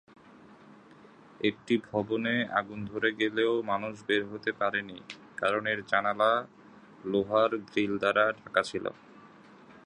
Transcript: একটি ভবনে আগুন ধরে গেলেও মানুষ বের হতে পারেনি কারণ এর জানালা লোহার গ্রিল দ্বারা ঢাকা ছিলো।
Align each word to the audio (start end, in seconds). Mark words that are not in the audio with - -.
একটি 1.41 1.73
ভবনে 1.89 2.35
আগুন 2.59 2.79
ধরে 2.85 3.09
গেলেও 3.19 3.53
মানুষ 3.71 3.93
বের 4.07 4.23
হতে 4.31 4.51
পারেনি 4.59 4.97
কারণ 5.37 5.63
এর 5.67 5.79
জানালা 5.91 6.31
লোহার 7.03 7.51
গ্রিল 7.67 7.93
দ্বারা 8.01 8.25
ঢাকা 8.39 8.61
ছিলো। 8.69 8.91